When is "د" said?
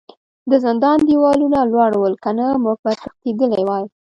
0.49-0.51